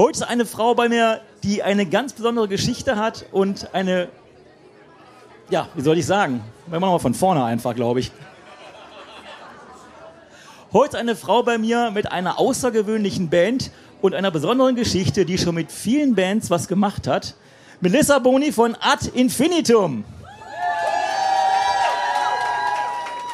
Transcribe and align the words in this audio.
Heute 0.00 0.20
ist 0.20 0.22
eine 0.22 0.46
Frau 0.46 0.74
bei 0.74 0.88
mir, 0.88 1.20
die 1.42 1.62
eine 1.62 1.84
ganz 1.84 2.14
besondere 2.14 2.48
Geschichte 2.48 2.96
hat 2.96 3.26
und 3.32 3.74
eine, 3.74 4.08
ja, 5.50 5.68
wie 5.74 5.82
soll 5.82 5.98
ich 5.98 6.06
sagen? 6.06 6.40
Wir 6.68 6.80
machen 6.80 6.92
mal 6.92 6.98
von 6.98 7.12
vorne 7.12 7.44
einfach, 7.44 7.74
glaube 7.74 8.00
ich. 8.00 8.10
Heute 10.72 10.96
ist 10.96 11.00
eine 11.02 11.16
Frau 11.16 11.42
bei 11.42 11.58
mir 11.58 11.90
mit 11.90 12.10
einer 12.10 12.38
außergewöhnlichen 12.38 13.28
Band 13.28 13.72
und 14.00 14.14
einer 14.14 14.30
besonderen 14.30 14.74
Geschichte, 14.74 15.26
die 15.26 15.36
schon 15.36 15.54
mit 15.54 15.70
vielen 15.70 16.14
Bands 16.14 16.48
was 16.48 16.66
gemacht 16.66 17.06
hat. 17.06 17.34
Melissa 17.82 18.20
Boni 18.20 18.52
von 18.52 18.78
Ad 18.80 19.06
Infinitum. 19.12 20.04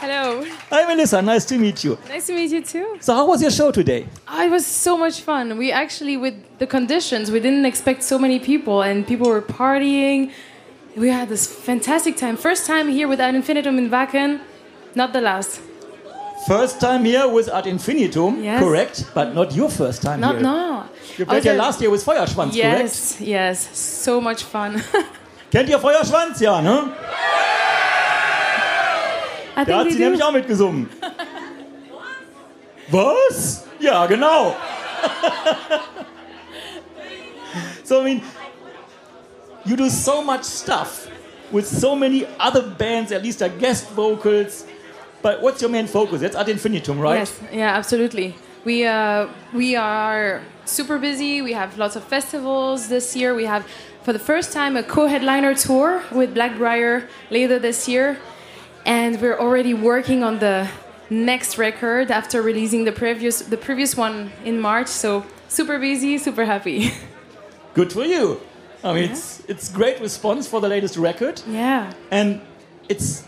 Hello. 0.08 0.44
Hi 0.70 0.86
Melissa, 0.86 1.20
nice 1.20 1.44
to 1.46 1.58
meet 1.58 1.82
you. 1.82 1.98
Nice 2.08 2.26
to 2.28 2.32
meet 2.32 2.52
you 2.52 2.62
too. 2.62 2.96
So 3.00 3.12
how 3.12 3.26
was 3.26 3.42
your 3.42 3.50
show 3.50 3.72
today? 3.72 4.06
Oh, 4.28 4.40
it 4.46 4.50
was 4.52 4.64
so 4.64 4.96
much 4.96 5.20
fun. 5.20 5.58
We 5.58 5.72
actually, 5.72 6.16
with 6.16 6.34
the 6.60 6.66
conditions, 6.68 7.32
we 7.32 7.40
didn't 7.40 7.66
expect 7.66 8.04
so 8.04 8.16
many 8.16 8.38
people, 8.38 8.82
and 8.82 9.04
people 9.04 9.26
were 9.28 9.42
partying. 9.42 10.30
We 10.96 11.08
had 11.08 11.28
this 11.28 11.48
fantastic 11.48 12.16
time. 12.16 12.36
First 12.36 12.66
time 12.68 12.88
here 12.88 13.08
with 13.08 13.18
Ad 13.20 13.34
Infinitum 13.34 13.78
in 13.78 13.90
Wacken, 13.90 14.38
not 14.94 15.12
the 15.12 15.20
last. 15.20 15.60
First 16.46 16.80
time 16.80 17.04
here 17.04 17.26
with 17.26 17.48
Ad 17.48 17.66
Infinitum, 17.66 18.44
Yes. 18.44 18.62
correct? 18.62 19.04
But 19.12 19.34
not 19.34 19.56
your 19.56 19.68
first 19.70 20.02
time 20.02 20.20
Not 20.20 20.34
here. 20.34 20.42
no. 20.42 20.84
You 21.18 21.26
played 21.26 21.42
here 21.42 21.54
last 21.54 21.80
year 21.80 21.90
with 21.90 22.04
Feuerschwanz, 22.04 22.52
correct? 22.54 22.54
Yes, 22.54 23.20
yes, 23.20 23.76
so 23.76 24.20
much 24.20 24.44
fun. 24.44 24.80
Kennt 25.50 25.68
ihr 25.68 25.80
Feuerschwanz? 25.80 26.40
Ja, 26.40 26.60
ne? 26.60 26.92
I 29.56 29.64
Da 29.64 29.78
hat 29.78 29.86
sie 29.90 29.96
they 29.96 30.04
nämlich 30.04 30.20
do. 30.20 30.26
auch 30.26 30.32
mitgesungen. 30.32 30.88
Was? 32.90 33.64
Ja, 33.80 34.06
genau. 34.06 34.54
so, 37.84 38.00
I 38.00 38.04
mean, 38.04 38.22
you 39.64 39.76
do 39.76 39.88
so 39.90 40.22
much 40.22 40.44
stuff 40.44 41.08
with 41.52 41.66
so 41.66 41.94
many 41.96 42.26
other 42.38 42.62
bands, 42.62 43.12
at 43.12 43.22
least 43.22 43.42
are 43.42 43.48
guest 43.48 43.88
vocals. 43.90 44.64
But 45.22 45.42
what's 45.42 45.60
your 45.60 45.70
main 45.70 45.86
focus? 45.86 46.20
That's 46.20 46.36
Ad 46.36 46.48
Infinitum, 46.48 47.00
right? 47.00 47.18
Yes, 47.18 47.40
yeah, 47.52 47.76
absolutely. 47.76 48.34
We 48.64 48.84
uh, 48.84 49.28
we 49.54 49.74
are 49.76 50.42
super 50.64 50.98
busy. 50.98 51.42
We 51.42 51.52
have 51.54 51.78
lots 51.78 51.96
of 51.96 52.04
festivals 52.04 52.88
this 52.88 53.16
year. 53.16 53.34
We 53.34 53.44
have, 53.46 53.64
for 54.02 54.12
the 54.12 54.18
first 54.18 54.52
time, 54.52 54.76
a 54.76 54.82
co-headliner 54.82 55.54
tour 55.54 56.02
with 56.12 56.34
Blackbriar 56.34 57.08
later 57.30 57.58
this 57.58 57.88
year, 57.88 58.18
and 58.86 59.20
we're 59.20 59.38
already 59.38 59.74
working 59.74 60.22
on 60.22 60.38
the 60.38 60.68
next 61.10 61.58
record 61.58 62.10
after 62.10 62.40
releasing 62.40 62.84
the 62.84 62.92
previous 62.92 63.40
the 63.40 63.56
previous 63.56 63.96
one 63.96 64.30
in 64.44 64.60
March. 64.60 64.88
So 64.88 65.26
super 65.48 65.78
busy, 65.78 66.16
super 66.18 66.44
happy. 66.46 66.92
Good 67.74 67.92
for 67.92 68.04
you. 68.04 68.40
I 68.82 68.94
mean, 68.94 69.10
it's 69.10 69.42
it's 69.48 69.68
great 69.70 70.00
response 70.00 70.48
for 70.48 70.60
the 70.60 70.68
latest 70.68 70.96
record. 70.96 71.42
yeah. 71.48 71.92
and 72.10 72.40
it's 72.88 73.24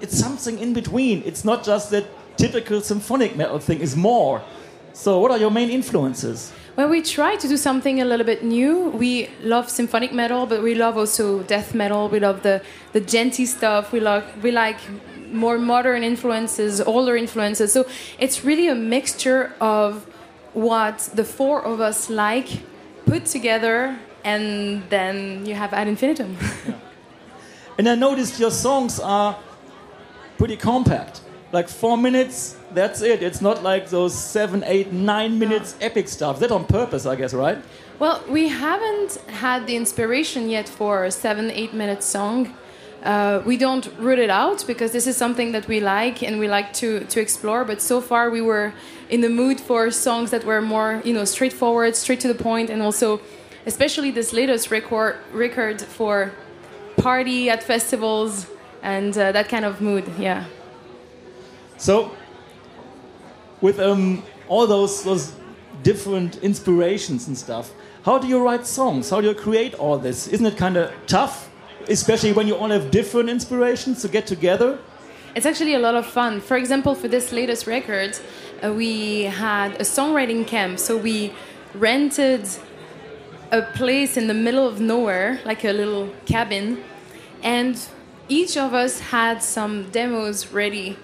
it's 0.00 0.16
something 0.16 0.58
in 0.58 0.72
between. 0.72 1.22
It's 1.24 1.44
not 1.44 1.64
just 1.64 1.90
that 1.90 2.04
typical 2.36 2.80
symphonic 2.80 3.36
metal 3.36 3.58
thing. 3.58 3.80
Is 3.80 3.96
more. 3.96 4.42
So, 4.92 5.18
what 5.18 5.30
are 5.30 5.38
your 5.38 5.50
main 5.50 5.70
influences? 5.70 6.52
Well, 6.76 6.88
we 6.88 7.00
try 7.00 7.36
to 7.36 7.48
do 7.48 7.56
something 7.56 8.02
a 8.02 8.04
little 8.04 8.26
bit 8.26 8.44
new. 8.44 8.90
We 8.90 9.30
love 9.42 9.70
symphonic 9.70 10.12
metal, 10.12 10.44
but 10.44 10.62
we 10.62 10.74
love 10.74 10.98
also 10.98 11.42
death 11.42 11.74
metal. 11.74 12.10
We 12.10 12.20
love 12.20 12.42
the 12.42 12.60
the 12.92 13.00
djenty 13.00 13.46
stuff. 13.46 13.92
We 13.92 14.00
like 14.00 14.24
we 14.42 14.50
like 14.50 14.76
more 15.32 15.58
modern 15.58 16.02
influences, 16.02 16.82
older 16.82 17.16
influences. 17.16 17.72
So 17.72 17.86
it's 18.18 18.44
really 18.44 18.68
a 18.68 18.74
mixture 18.74 19.54
of 19.58 20.04
what 20.52 20.98
the 21.14 21.24
four 21.24 21.64
of 21.64 21.80
us 21.80 22.10
like 22.10 22.48
put 23.06 23.24
together, 23.24 23.98
and 24.22 24.82
then 24.90 25.46
you 25.46 25.54
have 25.54 25.72
ad 25.72 25.88
infinitum. 25.88 26.36
And 27.78 27.88
I 27.88 27.94
noticed 27.94 28.40
your 28.40 28.50
songs 28.50 28.98
are 28.98 29.36
pretty 30.38 30.56
compact. 30.56 31.20
Like 31.56 31.70
four 31.70 31.96
minutes, 31.96 32.54
that's 32.74 33.00
it. 33.00 33.22
It's 33.22 33.40
not 33.40 33.62
like 33.62 33.88
those 33.88 34.14
seven, 34.14 34.62
eight, 34.66 34.92
nine 34.92 35.38
minutes 35.38 35.74
epic 35.80 36.06
stuff. 36.06 36.38
That 36.40 36.52
on 36.52 36.66
purpose, 36.66 37.06
I 37.06 37.16
guess, 37.16 37.32
right? 37.32 37.56
Well, 37.98 38.22
we 38.28 38.48
haven't 38.48 39.14
had 39.44 39.66
the 39.66 39.74
inspiration 39.74 40.50
yet 40.50 40.68
for 40.68 41.04
a 41.04 41.10
seven, 41.10 41.50
eight 41.50 41.72
minute 41.72 42.02
song. 42.02 42.54
Uh, 43.02 43.40
we 43.46 43.56
don't 43.56 43.86
root 43.98 44.18
it 44.18 44.28
out 44.28 44.66
because 44.66 44.92
this 44.92 45.06
is 45.06 45.16
something 45.16 45.52
that 45.52 45.66
we 45.66 45.80
like 45.80 46.22
and 46.22 46.38
we 46.38 46.46
like 46.46 46.74
to, 46.74 47.04
to 47.12 47.20
explore. 47.22 47.64
But 47.64 47.80
so 47.80 48.02
far, 48.02 48.28
we 48.28 48.42
were 48.42 48.74
in 49.08 49.22
the 49.22 49.30
mood 49.30 49.58
for 49.58 49.90
songs 49.90 50.30
that 50.32 50.44
were 50.44 50.60
more, 50.60 51.00
you 51.06 51.14
know, 51.14 51.24
straightforward, 51.24 51.96
straight 51.96 52.20
to 52.20 52.28
the 52.28 52.42
point, 52.50 52.68
and 52.68 52.82
also, 52.82 53.18
especially 53.64 54.10
this 54.10 54.34
latest 54.34 54.70
record 54.70 55.16
record 55.32 55.80
for 55.80 56.32
party 56.98 57.48
at 57.48 57.62
festivals 57.62 58.46
and 58.82 59.16
uh, 59.16 59.32
that 59.32 59.48
kind 59.48 59.64
of 59.64 59.80
mood. 59.80 60.04
Yeah. 60.18 60.44
So, 61.76 62.12
with 63.60 63.78
um, 63.80 64.22
all 64.48 64.66
those 64.66 65.02
those 65.02 65.32
different 65.82 66.36
inspirations 66.42 67.28
and 67.28 67.36
stuff, 67.36 67.72
how 68.04 68.18
do 68.18 68.26
you 68.26 68.42
write 68.42 68.66
songs? 68.66 69.10
How 69.10 69.20
do 69.20 69.28
you 69.28 69.34
create 69.34 69.74
all 69.74 69.98
this? 69.98 70.28
Isn't 70.28 70.46
it 70.46 70.56
kind 70.56 70.76
of 70.76 70.92
tough, 71.06 71.50
especially 71.88 72.32
when 72.32 72.46
you 72.46 72.56
all 72.56 72.70
have 72.70 72.90
different 72.90 73.28
inspirations 73.28 74.02
to 74.02 74.08
get 74.08 74.26
together? 74.26 74.78
It's 75.34 75.44
actually 75.44 75.74
a 75.74 75.78
lot 75.78 75.94
of 75.94 76.06
fun. 76.06 76.40
For 76.40 76.56
example, 76.56 76.94
for 76.94 77.08
this 77.08 77.30
latest 77.30 77.66
record, 77.66 78.18
uh, 78.64 78.72
we 78.72 79.24
had 79.24 79.74
a 79.74 79.84
songwriting 79.84 80.46
camp. 80.46 80.78
So 80.78 80.96
we 80.96 81.34
rented 81.74 82.48
a 83.52 83.62
place 83.62 84.16
in 84.16 84.28
the 84.28 84.34
middle 84.34 84.66
of 84.66 84.80
nowhere, 84.80 85.40
like 85.44 85.64
a 85.64 85.72
little 85.72 86.08
cabin, 86.24 86.82
and 87.42 87.78
each 88.28 88.56
of 88.56 88.72
us 88.72 89.00
had 89.00 89.42
some 89.42 89.90
demos 89.90 90.52
ready. 90.52 90.96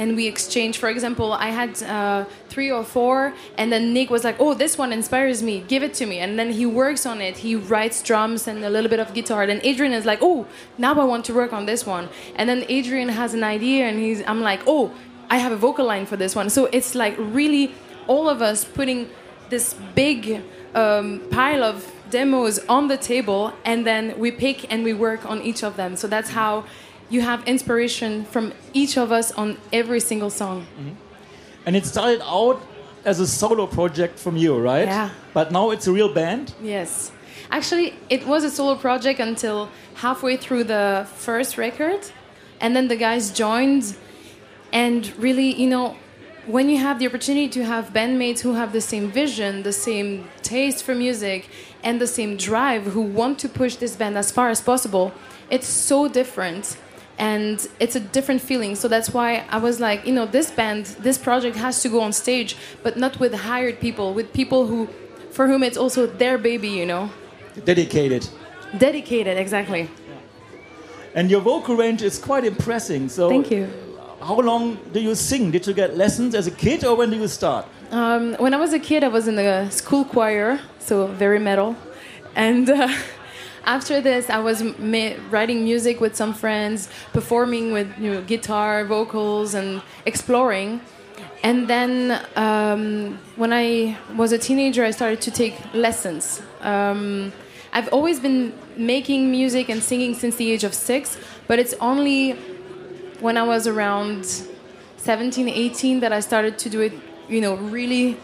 And 0.00 0.08
we 0.18 0.24
exchanged. 0.34 0.78
For 0.84 0.90
example, 0.94 1.28
I 1.46 1.50
had 1.60 1.70
uh, 1.82 2.24
three 2.52 2.70
or 2.78 2.84
four, 2.96 3.16
and 3.60 3.66
then 3.72 3.82
Nick 3.96 4.08
was 4.16 4.22
like, 4.28 4.36
"Oh, 4.44 4.52
this 4.54 4.74
one 4.82 4.90
inspires 5.00 5.38
me. 5.48 5.54
Give 5.72 5.82
it 5.88 5.92
to 6.00 6.04
me." 6.12 6.16
And 6.24 6.32
then 6.38 6.50
he 6.60 6.64
works 6.82 7.02
on 7.12 7.18
it. 7.28 7.34
He 7.46 7.52
writes 7.72 7.98
drums 8.10 8.48
and 8.50 8.58
a 8.64 8.70
little 8.76 8.90
bit 8.94 9.00
of 9.04 9.08
guitar. 9.18 9.40
Then 9.46 9.60
Adrian 9.70 9.92
is 10.00 10.06
like, 10.12 10.20
"Oh, 10.30 10.38
now 10.84 10.92
I 11.04 11.06
want 11.12 11.24
to 11.28 11.34
work 11.40 11.52
on 11.58 11.66
this 11.66 11.82
one." 11.96 12.08
And 12.38 12.44
then 12.50 12.60
Adrian 12.78 13.10
has 13.10 13.30
an 13.38 13.44
idea, 13.56 13.82
and 13.88 13.96
he's 14.04 14.20
I'm 14.30 14.42
like, 14.50 14.62
"Oh, 14.66 14.84
I 15.34 15.36
have 15.44 15.52
a 15.52 15.60
vocal 15.66 15.86
line 15.92 16.06
for 16.06 16.16
this 16.16 16.34
one." 16.40 16.48
So 16.56 16.60
it's 16.76 16.92
like 16.94 17.14
really 17.18 17.64
all 18.06 18.26
of 18.34 18.38
us 18.50 18.64
putting 18.64 19.00
this 19.50 19.74
big 19.94 20.42
um, 20.74 21.20
pile 21.30 21.62
of 21.62 21.76
demos 22.10 22.58
on 22.68 22.88
the 22.88 22.96
table, 22.96 23.52
and 23.64 23.86
then 23.90 24.18
we 24.18 24.30
pick 24.44 24.58
and 24.72 24.82
we 24.88 24.94
work 24.94 25.22
on 25.32 25.42
each 25.42 25.62
of 25.62 25.76
them. 25.76 25.96
So 25.96 26.06
that's 26.08 26.30
how 26.30 26.64
you 27.10 27.20
have 27.20 27.46
inspiration 27.46 28.24
from 28.24 28.52
each 28.72 28.96
of 28.96 29.12
us 29.12 29.32
on 29.32 29.58
every 29.72 30.00
single 30.00 30.30
song. 30.30 30.62
Mm-hmm. 30.62 30.94
And 31.66 31.76
it 31.76 31.84
started 31.84 32.22
out 32.24 32.62
as 33.04 33.20
a 33.20 33.26
solo 33.26 33.66
project 33.66 34.18
from 34.18 34.36
you, 34.36 34.58
right? 34.58 34.86
Yeah. 34.86 35.10
But 35.34 35.52
now 35.52 35.70
it's 35.70 35.86
a 35.86 35.92
real 35.92 36.12
band. 36.12 36.54
Yes. 36.62 37.12
Actually, 37.50 37.94
it 38.08 38.26
was 38.26 38.44
a 38.44 38.50
solo 38.50 38.76
project 38.76 39.20
until 39.20 39.68
halfway 39.94 40.36
through 40.36 40.64
the 40.64 41.06
first 41.16 41.58
record. 41.58 42.00
And 42.60 42.76
then 42.76 42.88
the 42.88 42.96
guys 42.96 43.30
joined. 43.30 43.96
And 44.72 45.12
really, 45.18 45.54
you 45.60 45.68
know, 45.68 45.96
when 46.46 46.70
you 46.70 46.78
have 46.78 46.98
the 46.98 47.06
opportunity 47.06 47.48
to 47.48 47.64
have 47.64 47.92
bandmates 47.92 48.40
who 48.40 48.54
have 48.54 48.72
the 48.72 48.80
same 48.80 49.10
vision, 49.10 49.62
the 49.62 49.72
same 49.72 50.28
taste 50.42 50.84
for 50.84 50.94
music, 50.94 51.48
and 51.82 52.00
the 52.00 52.06
same 52.06 52.36
drive, 52.36 52.84
who 52.84 53.00
want 53.00 53.38
to 53.40 53.48
push 53.48 53.76
this 53.76 53.96
band 53.96 54.16
as 54.16 54.30
far 54.30 54.48
as 54.48 54.60
possible, 54.60 55.12
it's 55.50 55.66
so 55.66 56.08
different. 56.08 56.76
And 57.20 57.68
it's 57.78 57.96
a 57.96 58.00
different 58.00 58.40
feeling. 58.40 58.74
So 58.74 58.88
that's 58.88 59.10
why 59.12 59.44
I 59.50 59.58
was 59.58 59.78
like, 59.78 60.06
you 60.06 60.12
know, 60.14 60.24
this 60.24 60.50
band, 60.50 60.86
this 61.00 61.18
project 61.18 61.54
has 61.56 61.82
to 61.82 61.90
go 61.90 62.00
on 62.00 62.14
stage, 62.14 62.56
but 62.82 62.96
not 62.96 63.20
with 63.20 63.34
hired 63.34 63.78
people, 63.78 64.14
with 64.14 64.32
people 64.32 64.66
who, 64.66 64.88
for 65.30 65.46
whom 65.46 65.62
it's 65.62 65.76
also 65.76 66.06
their 66.06 66.38
baby, 66.38 66.70
you 66.70 66.86
know? 66.86 67.10
Dedicated. 67.66 68.26
Dedicated, 68.78 69.36
exactly. 69.36 69.90
And 71.14 71.30
your 71.30 71.42
vocal 71.42 71.76
range 71.76 72.00
is 72.00 72.18
quite 72.18 72.46
impressive. 72.46 73.10
So 73.10 73.28
Thank 73.28 73.50
you. 73.50 73.68
How 74.22 74.40
long 74.40 74.78
do 74.90 75.00
you 75.00 75.14
sing? 75.14 75.50
Did 75.50 75.66
you 75.66 75.74
get 75.74 75.98
lessons 75.98 76.34
as 76.34 76.46
a 76.46 76.50
kid 76.50 76.84
or 76.84 76.96
when 76.96 77.10
do 77.10 77.18
you 77.18 77.28
start? 77.28 77.66
Um, 77.90 78.34
when 78.34 78.54
I 78.54 78.56
was 78.56 78.72
a 78.72 78.78
kid, 78.78 79.04
I 79.04 79.08
was 79.08 79.28
in 79.28 79.36
the 79.36 79.68
school 79.68 80.06
choir, 80.06 80.58
so 80.78 81.06
very 81.06 81.38
metal. 81.38 81.76
And 82.34 82.70
uh, 82.70 82.88
after 83.64 84.00
this, 84.00 84.30
I 84.30 84.38
was 84.38 84.62
writing 85.30 85.64
music 85.64 86.00
with 86.00 86.16
some 86.16 86.34
friends, 86.34 86.88
performing 87.12 87.72
with 87.72 87.88
you 87.98 88.14
know, 88.14 88.22
guitar, 88.22 88.84
vocals, 88.84 89.54
and 89.54 89.82
exploring. 90.06 90.80
And 91.42 91.68
then 91.68 92.24
um, 92.36 93.18
when 93.36 93.52
I 93.52 93.96
was 94.16 94.32
a 94.32 94.38
teenager, 94.38 94.84
I 94.84 94.90
started 94.90 95.20
to 95.22 95.30
take 95.30 95.54
lessons. 95.74 96.42
Um, 96.60 97.32
I've 97.72 97.88
always 97.92 98.20
been 98.20 98.52
making 98.76 99.30
music 99.30 99.68
and 99.68 99.82
singing 99.82 100.14
since 100.14 100.36
the 100.36 100.50
age 100.50 100.64
of 100.64 100.74
six, 100.74 101.18
but 101.46 101.58
it's 101.58 101.74
only 101.74 102.32
when 103.20 103.36
I 103.36 103.42
was 103.42 103.66
around 103.66 104.26
17, 104.96 105.48
18 105.48 106.00
that 106.00 106.12
I 106.12 106.20
started 106.20 106.58
to 106.58 106.68
do 106.68 106.80
it, 106.80 106.92
you 107.28 107.40
know, 107.40 107.54
really 107.54 108.18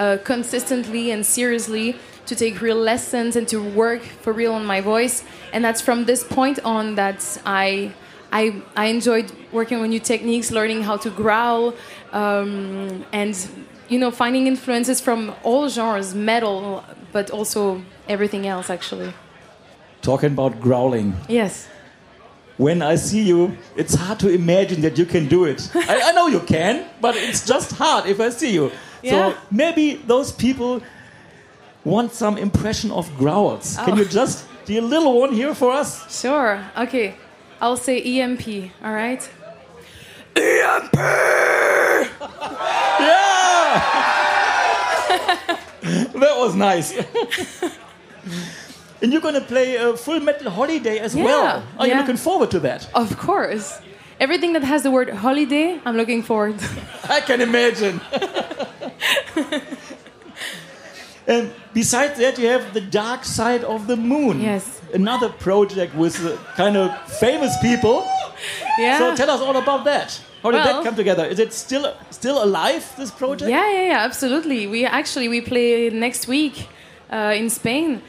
uh, 0.00 0.16
consistently 0.24 1.10
and 1.12 1.24
seriously 1.24 1.94
to 2.26 2.34
take 2.34 2.60
real 2.60 2.76
lessons 2.76 3.36
and 3.36 3.46
to 3.46 3.58
work 3.62 4.02
for 4.02 4.32
real 4.32 4.54
on 4.54 4.64
my 4.64 4.80
voice. 4.80 5.22
And 5.52 5.64
that's 5.64 5.80
from 5.80 6.06
this 6.06 6.24
point 6.24 6.58
on 6.64 6.96
that 6.96 7.20
I. 7.46 7.92
I, 8.32 8.62
I 8.76 8.86
enjoyed 8.86 9.32
working 9.50 9.78
on 9.78 9.88
new 9.88 9.98
techniques, 9.98 10.52
learning 10.52 10.84
how 10.84 10.96
to 10.98 11.10
growl, 11.10 11.74
um, 12.12 13.04
and 13.10 13.34
you 13.88 13.98
know, 13.98 14.12
finding 14.12 14.46
influences 14.46 15.00
from 15.00 15.34
all 15.42 15.68
genres, 15.68 16.14
metal, 16.14 16.84
but 17.10 17.32
also 17.32 17.82
everything 18.08 18.46
else, 18.46 18.70
actually. 18.70 19.12
Talking 20.00 20.30
about 20.30 20.60
growling. 20.60 21.16
Yes. 21.28 21.68
When 22.56 22.82
I 22.82 22.94
see 22.94 23.22
you, 23.22 23.58
it's 23.74 23.94
hard 23.94 24.20
to 24.20 24.28
imagine 24.28 24.80
that 24.82 24.96
you 24.96 25.06
can 25.06 25.26
do 25.26 25.44
it. 25.44 25.68
I, 25.74 26.10
I 26.10 26.12
know 26.12 26.28
you 26.28 26.38
can, 26.38 26.86
but 27.00 27.16
it's 27.16 27.44
just 27.44 27.72
hard 27.72 28.06
if 28.06 28.20
I 28.20 28.30
see 28.30 28.52
you. 28.52 28.70
Yeah. 29.02 29.10
So 29.10 29.34
maybe 29.50 29.94
those 30.06 30.32
people 30.32 30.82
want 31.84 32.12
some 32.12 32.38
impression 32.38 32.90
of 32.90 33.08
growls. 33.18 33.76
Can 33.84 33.94
Oh. 33.94 33.96
you 33.96 34.04
just 34.04 34.44
do 34.66 34.78
a 34.78 34.82
little 34.82 35.18
one 35.20 35.32
here 35.32 35.54
for 35.54 35.72
us? 35.72 36.20
Sure. 36.20 36.60
Okay. 36.76 37.14
I'll 37.60 37.76
say 37.76 38.00
EMP, 38.02 38.70
all 38.84 38.92
right? 38.92 39.28
EMP! 40.36 40.94
yeah! 43.00 43.80
that 46.22 46.34
was 46.38 46.54
nice. 46.54 46.92
and 49.02 49.12
you're 49.12 49.20
gonna 49.22 49.40
play 49.40 49.76
a 49.76 49.96
full 49.96 50.20
metal 50.20 50.50
holiday 50.50 50.98
as 50.98 51.14
Yeah, 51.14 51.24
well. 51.24 51.62
Are 51.78 51.86
you 51.86 51.94
looking 51.96 52.16
forward 52.16 52.50
to 52.52 52.60
that? 52.60 52.88
Of 52.94 53.16
course. 53.18 53.80
Everything 54.20 54.52
that 54.52 54.62
has 54.62 54.82
the 54.82 54.90
word 54.90 55.08
holiday, 55.10 55.80
I'm 55.86 55.96
looking 55.96 56.22
forward. 56.22 56.56
I 57.08 57.20
can 57.20 57.40
imagine. 57.40 58.00
and 61.26 61.52
besides 61.72 62.18
that, 62.18 62.38
you 62.38 62.48
have 62.48 62.74
the 62.74 62.80
Dark 62.80 63.24
Side 63.24 63.64
of 63.64 63.86
the 63.86 63.96
Moon. 63.96 64.40
Yes. 64.40 64.80
Another 64.94 65.28
project 65.28 65.94
with 65.94 66.24
uh, 66.24 66.36
kind 66.56 66.76
of 66.76 66.90
famous 67.18 67.56
people. 67.60 68.06
yeah. 68.78 68.98
So 68.98 69.16
tell 69.16 69.30
us 69.30 69.40
all 69.40 69.56
about 69.56 69.84
that. 69.84 70.20
How 70.42 70.50
did 70.50 70.64
that 70.64 70.84
come 70.84 70.96
together? 70.96 71.26
Is 71.26 71.38
it 71.38 71.52
still 71.52 71.94
still 72.10 72.42
alive? 72.42 72.84
This 72.96 73.10
project? 73.10 73.50
Yeah, 73.50 73.70
yeah, 73.70 73.86
yeah, 73.88 73.98
absolutely. 73.98 74.66
We 74.66 74.86
actually 74.86 75.28
we 75.28 75.40
play 75.42 75.90
next 75.90 76.28
week 76.28 76.68
uh, 77.12 77.34
in 77.36 77.50
Spain. 77.50 78.00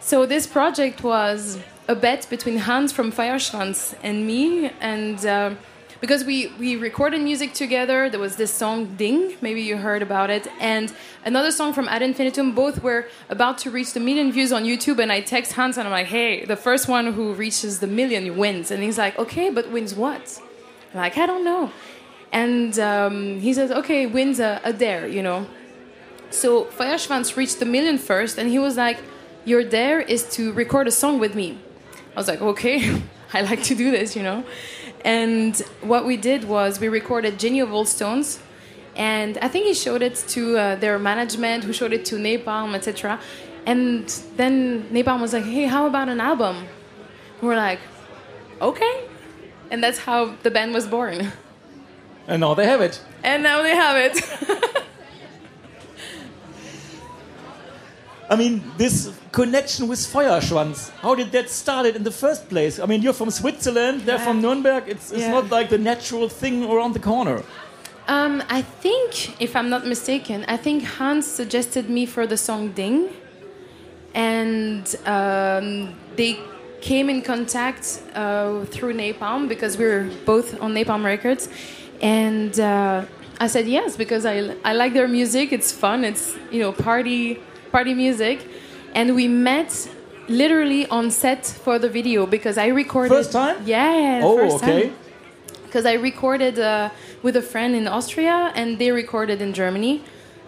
So 0.00 0.26
this 0.26 0.46
project 0.46 1.02
was 1.04 1.58
a 1.86 1.94
bet 1.94 2.26
between 2.28 2.58
Hans 2.58 2.92
from 2.92 3.12
Feuerschwanz 3.12 3.94
and 4.02 4.26
me, 4.26 4.70
and 4.80 5.24
uh, 5.24 5.54
because 6.00 6.24
we 6.24 6.48
we 6.58 6.76
recorded 6.76 7.20
music 7.20 7.54
together, 7.54 8.08
there 8.08 8.20
was 8.20 8.36
this 8.36 8.52
song 8.52 8.96
"Ding." 8.96 9.36
Maybe 9.40 9.62
you 9.62 9.76
heard 9.76 10.02
about 10.02 10.30
it, 10.30 10.46
and 10.60 10.92
another 11.24 11.50
song 11.50 11.72
from 11.72 11.88
Ad 11.88 12.02
Infinitum. 12.02 12.54
Both 12.54 12.82
were 12.82 13.06
about 13.28 13.58
to 13.58 13.70
reach 13.70 13.92
the 13.92 14.00
million 14.00 14.32
views 14.32 14.52
on 14.52 14.64
YouTube, 14.64 14.98
and 15.00 15.10
I 15.10 15.20
text 15.20 15.52
Hans 15.52 15.76
and 15.78 15.86
I'm 15.88 15.92
like, 15.92 16.06
"Hey, 16.06 16.44
the 16.44 16.56
first 16.56 16.88
one 16.88 17.12
who 17.12 17.34
reaches 17.34 17.80
the 17.80 17.86
million 17.86 18.36
wins," 18.36 18.70
and 18.70 18.82
he's 18.82 18.98
like, 18.98 19.18
"Okay, 19.18 19.50
but 19.50 19.70
wins 19.70 19.94
what?" 19.94 20.40
I'm 20.92 21.00
like, 21.00 21.18
I 21.18 21.26
don't 21.26 21.44
know. 21.44 21.70
And 22.32 22.78
um, 22.78 23.40
he 23.40 23.52
says, 23.54 23.70
okay, 23.70 24.06
wins 24.06 24.40
a, 24.40 24.60
a 24.64 24.72
dare, 24.72 25.06
you 25.06 25.22
know. 25.22 25.46
So 26.30 26.64
Feuerschwanz 26.66 27.36
reached 27.36 27.58
the 27.58 27.64
million 27.64 27.98
first, 27.98 28.38
and 28.38 28.48
he 28.50 28.58
was 28.58 28.76
like, 28.76 28.98
your 29.44 29.64
dare 29.64 30.00
is 30.00 30.28
to 30.36 30.52
record 30.52 30.86
a 30.88 30.90
song 30.90 31.18
with 31.18 31.34
me. 31.34 31.58
I 32.14 32.20
was 32.20 32.28
like, 32.28 32.42
okay, 32.42 33.02
I 33.32 33.42
like 33.42 33.62
to 33.64 33.74
do 33.74 33.90
this, 33.90 34.14
you 34.16 34.22
know. 34.22 34.44
And 35.04 35.56
what 35.80 36.04
we 36.04 36.16
did 36.16 36.44
was 36.44 36.80
we 36.80 36.88
recorded 36.88 37.38
Jenny 37.38 37.60
of 37.60 37.72
Old 37.72 37.88
Stones, 37.88 38.40
and 38.96 39.38
I 39.38 39.48
think 39.48 39.66
he 39.66 39.74
showed 39.74 40.02
it 40.02 40.16
to 40.28 40.58
uh, 40.58 40.76
their 40.76 40.98
management, 40.98 41.64
who 41.64 41.72
showed 41.72 41.92
it 41.92 42.04
to 42.06 42.16
Napalm, 42.16 42.74
etc. 42.74 43.20
And 43.64 44.08
then 44.36 44.84
Napalm 44.90 45.20
was 45.20 45.32
like, 45.32 45.44
hey, 45.44 45.64
how 45.64 45.86
about 45.86 46.08
an 46.08 46.20
album? 46.20 46.66
We're 47.40 47.56
like, 47.56 47.80
okay. 48.60 49.04
And 49.70 49.82
that's 49.82 49.98
how 49.98 50.34
the 50.42 50.50
band 50.50 50.74
was 50.74 50.86
born. 50.86 51.30
And 52.26 52.40
now 52.40 52.54
they 52.54 52.66
have 52.66 52.80
it. 52.80 53.00
And 53.22 53.42
now 53.42 53.62
they 53.62 53.74
have 53.74 53.96
it. 53.96 54.84
I 58.30 58.36
mean, 58.36 58.62
this 58.76 59.10
connection 59.32 59.88
with 59.88 59.98
Feuerschwanz, 60.00 60.90
how 61.00 61.14
did 61.14 61.32
that 61.32 61.48
started 61.48 61.96
in 61.96 62.02
the 62.04 62.10
first 62.10 62.48
place? 62.48 62.78
I 62.78 62.86
mean, 62.86 63.00
you're 63.02 63.14
from 63.14 63.30
Switzerland, 63.30 64.02
they're 64.02 64.16
Yeah. 64.18 64.24
from 64.24 64.42
Nuremberg. 64.42 64.84
It's, 64.86 65.10
it's 65.10 65.22
Yeah. 65.22 65.32
not 65.32 65.50
like 65.50 65.68
the 65.70 65.78
natural 65.78 66.28
thing 66.28 66.64
around 66.64 66.92
the 66.94 67.00
corner. 67.12 67.42
um, 68.08 68.42
I 68.48 68.62
think, 68.84 69.10
if 69.40 69.54
I'm 69.54 69.68
not 69.68 69.86
mistaken, 69.86 70.44
I 70.48 70.56
think 70.56 70.82
Hans 70.98 71.26
suggested 71.26 71.90
me 71.90 72.06
for 72.06 72.26
the 72.26 72.36
song 72.38 72.72
Ding. 72.72 73.08
And 74.14 74.84
um, 75.06 75.94
they 76.16 76.38
came 76.80 77.10
in 77.10 77.20
contact 77.22 78.00
uh, 78.14 78.64
through 78.64 78.94
Napalm 78.94 79.46
because 79.48 79.76
we 79.76 79.84
were 79.84 80.06
both 80.24 80.58
on 80.60 80.72
Napalm 80.74 81.04
Records. 81.04 81.48
And 82.00 82.58
uh, 82.58 83.04
I 83.40 83.46
said 83.46 83.66
yes 83.68 83.96
because 83.96 84.24
I, 84.24 84.54
I 84.64 84.72
like 84.72 84.94
their 84.94 85.08
music. 85.08 85.52
It's 85.52 85.70
fun. 85.70 86.04
It's, 86.04 86.34
you 86.50 86.60
know, 86.62 86.72
party, 86.72 87.40
party 87.70 87.94
music. 87.94 88.46
And 88.94 89.14
we 89.14 89.28
met 89.28 89.88
literally 90.28 90.86
on 90.86 91.10
set 91.10 91.46
for 91.46 91.78
the 91.78 91.88
video 91.88 92.26
because 92.26 92.58
I 92.58 92.68
recorded. 92.68 93.14
First 93.14 93.32
time? 93.32 93.56
Yeah. 93.64 94.20
oh, 94.22 94.36
first 94.36 94.64
okay. 94.64 94.92
because 95.64 95.84
I 95.84 95.94
recorded 95.94 96.58
uh, 96.58 96.90
with 97.22 97.36
a 97.36 97.42
friend 97.42 97.74
in 97.74 97.86
Austria 97.86 98.52
and 98.54 98.78
they 98.78 98.90
recorded 98.90 99.40
in 99.42 99.52
Germany, 99.52 100.02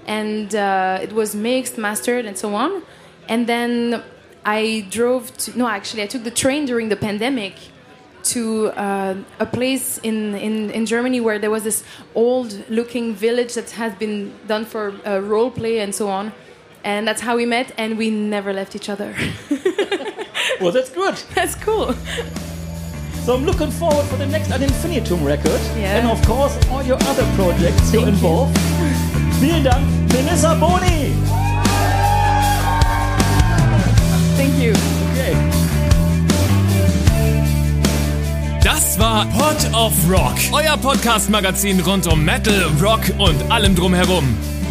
and 0.06 0.54
uh, 0.54 0.98
it 1.02 1.12
was 1.12 1.34
mixed, 1.34 1.78
mastered, 1.78 2.24
and 2.24 2.36
so 2.36 2.54
on. 2.54 2.82
And 3.28 3.46
then 3.46 4.02
I 4.44 4.86
drove 4.90 5.36
to 5.38 5.58
no, 5.58 5.68
actually, 5.68 6.02
I 6.02 6.06
took 6.06 6.24
the 6.24 6.30
train 6.30 6.64
during 6.64 6.88
the 6.88 6.96
pandemic 6.96 7.54
to 8.22 8.68
uh, 8.68 9.16
a 9.38 9.46
place 9.46 9.98
in, 9.98 10.34
in, 10.34 10.70
in 10.70 10.84
Germany 10.84 11.20
where 11.20 11.38
there 11.38 11.50
was 11.50 11.64
this 11.64 11.82
old-looking 12.14 13.14
village 13.14 13.54
that 13.54 13.70
has 13.70 13.94
been 13.94 14.34
done 14.46 14.64
for 14.64 14.94
uh, 15.06 15.20
role 15.20 15.50
play 15.50 15.78
and 15.80 15.94
so 15.94 16.08
on. 16.08 16.32
And 16.82 17.06
that's 17.06 17.20
how 17.20 17.36
we 17.36 17.46
met, 17.46 17.72
and 17.76 17.98
we 17.98 18.10
never 18.10 18.52
left 18.52 18.74
each 18.74 18.88
other. 18.88 19.14
Well, 20.60 20.72
that's 20.72 20.90
good. 20.90 21.14
that's 21.34 21.54
cool. 21.54 21.94
So 23.24 23.34
I'm 23.34 23.44
looking 23.46 23.70
forward 23.70 24.04
for 24.06 24.16
the 24.16 24.26
next 24.26 24.50
Ad 24.50 24.62
Infinitum 24.62 25.24
record. 25.24 25.60
Yeah. 25.76 25.96
And 25.96 26.08
of 26.08 26.20
course, 26.26 26.58
all 26.70 26.82
your 26.82 26.98
other 27.04 27.24
projects 27.34 27.92
you're 27.92 28.02
Thank 28.02 28.22
you. 28.22 28.28
involved. 28.28 28.58
Vielen 29.40 29.64
Dank, 29.64 30.12
Melissa 30.12 30.54
Boni. 30.60 31.14
Thank 34.36 34.58
you. 34.60 34.72
Okay. 35.12 35.34
Das 38.62 38.98
war 38.98 39.26
Pod 39.26 39.74
of 39.74 39.94
Rock, 40.10 40.36
euer 40.52 40.76
Podcast-Magazin 40.76 41.80
rund 41.80 42.06
um 42.06 42.22
Metal, 42.22 42.66
Rock 42.82 43.00
und 43.18 43.50
allem 43.50 43.74
drumherum. 43.74 44.36